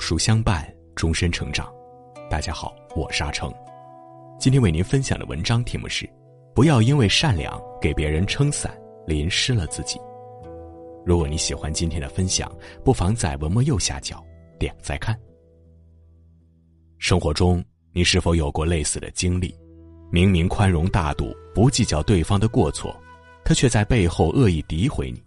[0.00, 0.66] 书相伴，
[0.96, 1.70] 终身成长。
[2.30, 3.52] 大家好，我是阿成。
[4.38, 6.08] 今天为您分享的文章题目是：
[6.54, 8.74] 不要因为善良给别人撑伞，
[9.06, 10.00] 淋湿了自己。
[11.04, 12.50] 如果你喜欢今天的分享，
[12.82, 14.24] 不妨在文末右下角
[14.58, 15.14] 点再看。
[16.98, 17.62] 生活中，
[17.92, 19.54] 你是否有过类似的经历？
[20.10, 22.96] 明明宽容大度，不计较对方的过错，
[23.44, 25.20] 他却在背后恶意诋毁你；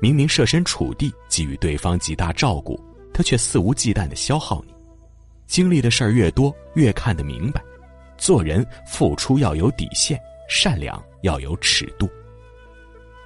[0.00, 2.80] 明明设身处地，给予对方极大照顾。
[3.14, 4.74] 他却肆无忌惮的消耗你，
[5.46, 7.62] 经历的事儿越多，越看得明白，
[8.18, 12.06] 做人付出要有底线，善良要有尺度。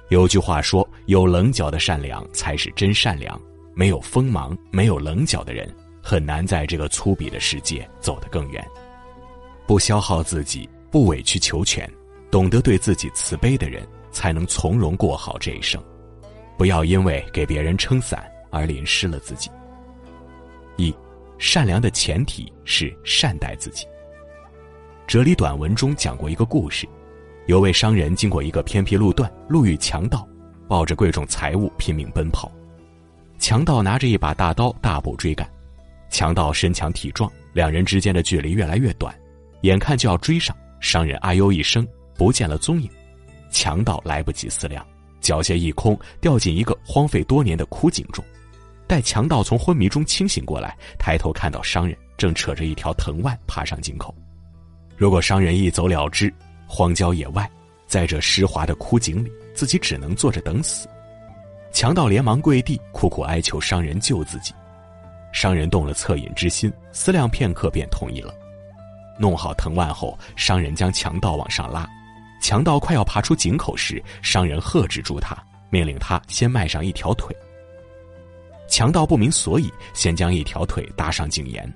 [0.07, 3.39] 有句话说：“有棱角的善良才是真善良。”
[3.75, 8.67] 没有锋芒、没有棱角的人，很难在这个粗鄙的世界走得更远。
[9.65, 11.89] 不消耗自己，不委曲求全，
[12.29, 15.81] 懂得对自己慈悲的人，才能从容过好这一生。
[16.57, 19.49] 不要因为给别人撑伞而淋湿了自己。
[20.79, 20.95] 一，
[21.37, 23.85] 善良的前提是善待自己。
[25.05, 26.87] 哲理短文中讲过一个故事，
[27.47, 30.25] 有位商人经过一个偏僻路段，路遇强盗，
[30.67, 32.49] 抱着贵重财物拼命奔跑。
[33.37, 35.49] 强盗拿着一把大刀大步追赶，
[36.09, 39.13] 强盗身强体壮，两人之间的距离越来越短，
[39.61, 41.85] 眼看就要追上，商人哎呦一声，
[42.15, 42.89] 不见了踪影。
[43.51, 44.85] 强盗来不及思量，
[45.19, 48.23] 脚下一空，掉进一个荒废多年的枯井中。
[48.89, 54.11] 待强盗从昏迷中清醒过来，抬头看到商人正扯着一条藤蔓爬上井口。
[54.97, 56.33] 如果商人一走了之，
[56.65, 57.47] 荒郊野外，
[57.85, 60.89] 在这湿滑的枯井里，自己只能坐着等死。
[61.71, 64.51] 强盗连忙跪地，苦苦哀求商人救自己。
[65.31, 68.33] 商人动了恻隐之心，思量片刻便同意了。
[69.19, 71.87] 弄好藤蔓后，商人将强盗往上拉。
[72.41, 75.37] 强盗快要爬出井口时，商人喝止住他，
[75.69, 77.35] 命令他先迈上一条腿。
[78.69, 81.71] 强盗不明所以，先将一条腿搭上井沿，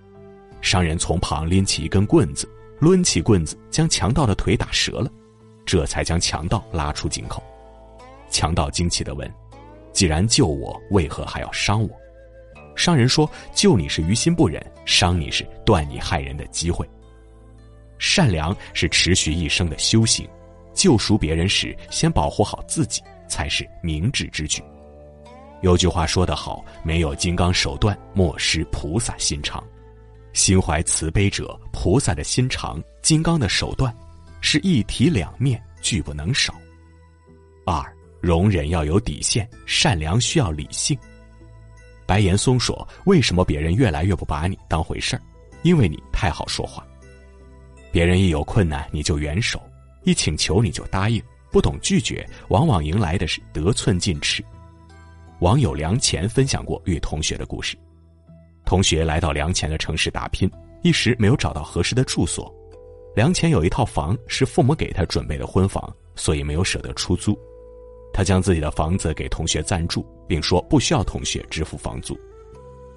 [0.61, 2.47] 商人从旁拎起一根棍子，
[2.79, 5.11] 抡起棍子将强盗的腿打折了，
[5.65, 7.43] 这才将强盗拉出井口。
[8.29, 9.31] 强盗惊奇地问
[9.91, 11.89] ：“既然救我，为何还要伤我？”
[12.75, 16.87] 商人说：“救你是于心不忍，伤你是断你害人的机会。
[17.99, 20.27] 善良是持续一生的修行，
[20.73, 24.63] 救赎别人时，先保护好自己，才是明智之举。”
[25.63, 29.63] 有句话说得好：“没有金刚手段，莫失菩萨心肠。
[30.33, 33.95] 心怀慈悲者，菩萨的心肠，金刚的手段，
[34.41, 36.53] 是一体两面，俱不能少。”
[37.65, 37.81] 二，
[38.19, 40.99] 容忍要有底线，善良需要理性。
[42.05, 45.21] 白岩松说：“为什么别人越来越不把你当回事儿？
[45.61, 46.85] 因为你太好说话。
[47.89, 49.63] 别人一有困难你就援手，
[50.03, 54.43] 一请求你就答应，不懂拒绝，往往迎来的是得寸进尺。”
[55.43, 57.77] 网友梁前分享过与同学的故事。
[58.63, 60.49] 同学来到梁前的城市打拼，
[60.83, 62.49] 一时没有找到合适的住所。
[63.13, 67.37] 梁前有一套房是父母给他准备的婚房，所以没有舍得出租。
[68.13, 72.17] 他将自己的房子给同学暂住，并说不需要同学支付房租。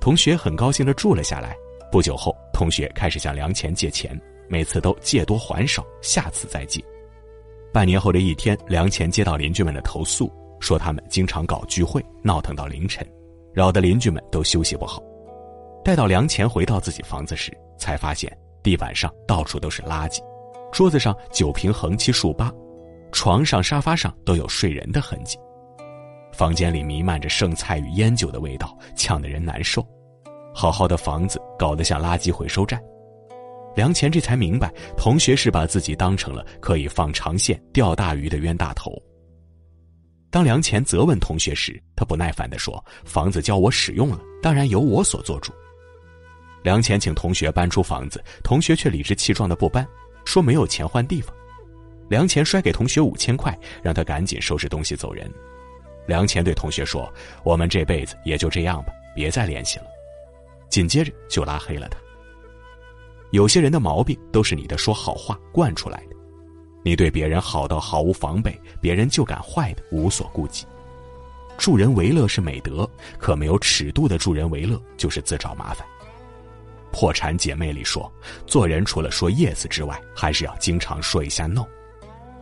[0.01, 1.57] 同学很高兴的住了下来。
[1.91, 4.17] 不久后，同学开始向梁前借钱，
[4.49, 6.81] 每次都借多还少，下次再借。
[7.73, 10.33] 半年后的一天，梁前接到邻居们的投诉。
[10.67, 13.07] 说他们经常搞聚会，闹腾到凌晨，
[13.55, 15.01] 扰得邻居们都休息不好。
[15.85, 20.19] 待到梁前回到自己房子时，才发现地板上到处都是垃圾，
[20.73, 22.53] 桌子上酒瓶横七竖八，
[23.13, 25.39] 床上、沙发上都有睡人的痕迹，
[26.33, 29.87] 房间里弥漫着剩菜与烟酒的味道，呛得人难受。
[30.53, 32.83] 好好的房子搞得像垃圾回收站。
[33.77, 38.91] 梁前这才明白，同学是把自己当成了可以放长线钓大鱼的冤大头。
[40.31, 45.53] 当梁前责问同学时，他不耐烦地说：“房子交我使用了，当然由我所做主。”
[46.63, 49.87] 梁前请同学搬出房子，同学却理直气壮的不搬，
[50.25, 51.35] 说没有钱换地方。
[52.09, 55.31] 梁前摔给同学五千块，让他赶紧收拾东西走人。
[56.07, 57.13] 梁前对同学说
[57.45, 59.87] ：“我们这辈子也就这样吧，别再联系了。”
[60.69, 61.99] 紧接着就拉黑了他。
[63.31, 66.16] 有些人的毛病都是你的说好话惯出来的。
[66.87, 70.65] 你对别人好到毫无防备，别人就敢坏的无所顾忌。
[71.59, 72.89] 助人为乐是美德，
[73.19, 75.85] 可没有尺度的助人为乐就是自找麻烦。
[76.93, 78.09] 破产姐妹里说，
[78.47, 81.67] 做人除了说 yes 之外，还是要经常说一下 no。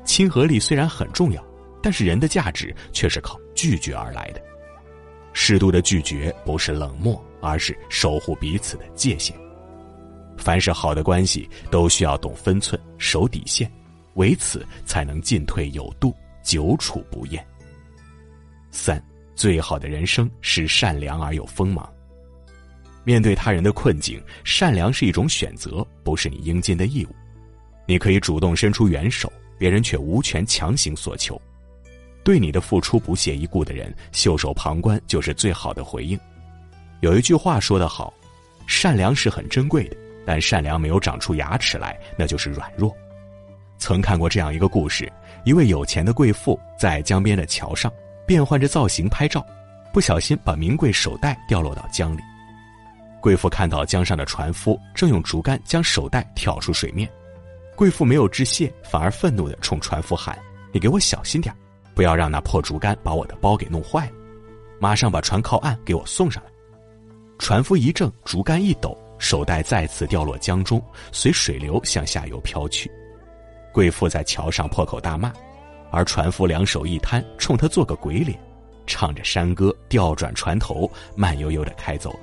[0.04, 1.42] 亲和力虽然很重要，
[1.82, 4.42] 但是人的价值却是靠拒绝而来的。
[5.32, 9.34] 适度的拒绝不是冷漠，而是守护彼此的界限。
[10.36, 13.72] 凡是好的关系，都需要懂分寸，守底线。
[14.14, 17.44] 为此，才能进退有度，久处不厌。
[18.70, 19.02] 三，
[19.34, 21.88] 最好的人生是善良而有锋芒。
[23.04, 27.14] 面对他人的困境，善良是一种选择，不是你应尽的义务。
[27.86, 31.40] 你可以主动伸出援手，别人却无权强行索求。
[32.24, 36.18] 对你的付出不屑一顾的人，袖手旁观就是最好的回应。
[37.00, 38.14] 有一句话说得好
[38.66, 42.96] ：“善良是很珍贵的，但善良没有长出牙齿来，那就是软弱。”
[43.78, 45.10] 曾看过这样一个故事：
[45.44, 47.92] 一位有钱的贵妇在江边的桥上
[48.26, 49.44] 变换着造型拍照，
[49.92, 52.20] 不小心把名贵手袋掉落到江里。
[53.20, 57.08] 贵妇看到江上的船夫正用竹竿将手袋挑出水面，
[57.74, 60.38] 贵妇没有致谢，反而愤怒地冲船夫喊
[60.72, 61.54] ：“你给我小心点
[61.94, 64.12] 不要让那破竹竿把我的包给弄坏了！
[64.80, 66.50] 马上把船靠岸，给我送上来。”
[67.38, 72.90] 船夫一怔，竹竿一抖，手袋再次掉落江中，随水流向下游飘去。
[73.74, 75.32] 贵妇在桥上破口大骂，
[75.90, 78.38] 而船夫两手一摊，冲他做个鬼脸，
[78.86, 82.20] 唱着山歌，调转船头，慢悠悠的开走了。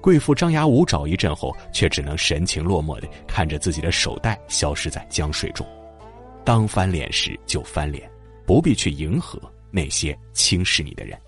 [0.00, 5.66] 贵妇张牙舞爪一阵后，却只能神情落寞的看着自己的手袋消失在江水中。
[6.44, 8.08] 当翻脸时就翻脸，
[8.46, 9.36] 不必去迎合
[9.72, 11.18] 那些轻视你的人。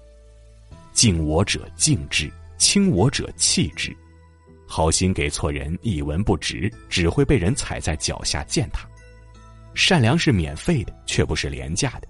[0.92, 3.96] 敬我者敬之，轻我者弃之。
[4.66, 8.88] 好心给错人，一文不值，只会被人踩在脚下践踏。
[9.74, 12.08] 善良是免费的，却不是廉价的。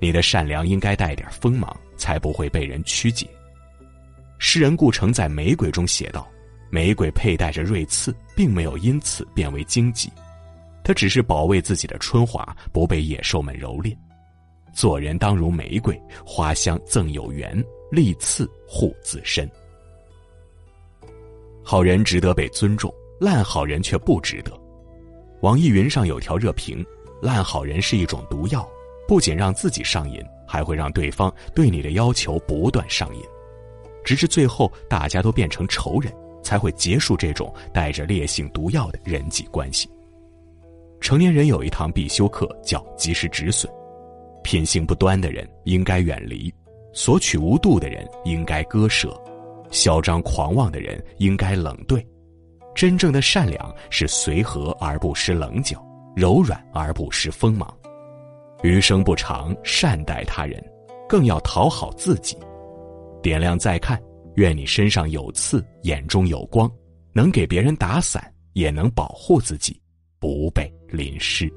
[0.00, 3.26] 你的善良应该带点锋芒，才不会被人曲解。
[4.38, 6.28] 诗人顾城在《玫瑰》中写道
[6.70, 10.12] ：“玫瑰佩戴着锐刺，并没有因此变为荆棘，
[10.84, 13.96] 它只是保卫自己的春华，不被野兽们蹂躏。
[14.72, 19.50] 做人当如玫瑰，花香赠有缘。”利刺护自身，
[21.70, 24.50] 好人值得被尊重，烂好人却不值得。
[25.42, 26.82] 网易云上有条热评：
[27.20, 28.66] 烂好人是一种毒药，
[29.06, 33.20] 不仅让自己上瘾，还会让对方对你的要求不断上瘾，
[34.02, 36.10] 直至最后大家都变成仇人，
[36.42, 39.90] 才会结束这种带着烈性毒药的人际关系。
[41.02, 43.70] 成年人有一堂必修课，叫及时止损，
[44.42, 46.50] 品性不端的人应该远离。
[46.94, 49.14] 索取无度的人应该割舍，
[49.70, 52.06] 嚣张狂妄的人应该冷对。
[52.74, 55.84] 真正的善良是随和而不失棱角，
[56.14, 57.72] 柔软而不失锋芒。
[58.62, 60.62] 余生不长，善待他人，
[61.08, 62.36] 更要讨好自己。
[63.22, 64.00] 点亮再看，
[64.36, 66.70] 愿你身上有刺，眼中有光，
[67.12, 69.80] 能给别人打伞，也能保护自己，
[70.20, 71.52] 不被淋湿。